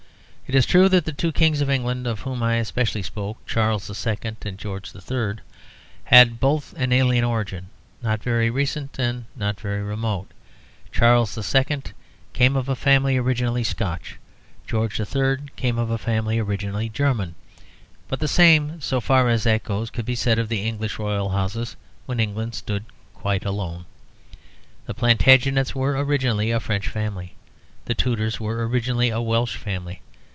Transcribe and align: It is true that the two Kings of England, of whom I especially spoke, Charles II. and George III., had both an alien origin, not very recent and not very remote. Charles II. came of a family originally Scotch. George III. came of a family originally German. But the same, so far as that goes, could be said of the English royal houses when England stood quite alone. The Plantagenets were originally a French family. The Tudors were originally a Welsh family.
It 0.51 0.55
is 0.55 0.65
true 0.65 0.89
that 0.89 1.05
the 1.05 1.13
two 1.13 1.31
Kings 1.31 1.61
of 1.61 1.69
England, 1.69 2.05
of 2.05 2.19
whom 2.19 2.43
I 2.43 2.55
especially 2.55 3.03
spoke, 3.03 3.37
Charles 3.47 3.87
II. 3.89 4.17
and 4.41 4.57
George 4.57 4.91
III., 4.93 5.35
had 6.03 6.41
both 6.41 6.73
an 6.73 6.91
alien 6.91 7.23
origin, 7.23 7.69
not 8.03 8.21
very 8.21 8.49
recent 8.49 8.99
and 8.99 9.23
not 9.33 9.61
very 9.61 9.81
remote. 9.81 10.29
Charles 10.91 11.37
II. 11.37 11.83
came 12.33 12.57
of 12.57 12.67
a 12.67 12.75
family 12.75 13.15
originally 13.15 13.63
Scotch. 13.63 14.17
George 14.67 14.99
III. 14.99 15.37
came 15.55 15.77
of 15.77 15.89
a 15.89 15.97
family 15.97 16.37
originally 16.37 16.89
German. 16.89 17.35
But 18.09 18.19
the 18.19 18.27
same, 18.27 18.81
so 18.81 18.99
far 18.99 19.29
as 19.29 19.43
that 19.45 19.63
goes, 19.63 19.89
could 19.89 20.03
be 20.03 20.15
said 20.15 20.37
of 20.37 20.49
the 20.49 20.67
English 20.67 20.99
royal 20.99 21.29
houses 21.29 21.77
when 22.07 22.19
England 22.19 22.55
stood 22.55 22.83
quite 23.13 23.45
alone. 23.45 23.85
The 24.85 24.93
Plantagenets 24.93 25.73
were 25.73 25.93
originally 25.95 26.51
a 26.51 26.59
French 26.59 26.89
family. 26.89 27.35
The 27.85 27.95
Tudors 27.95 28.41
were 28.41 28.67
originally 28.67 29.11
a 29.11 29.21
Welsh 29.21 29.55
family. 29.55 30.01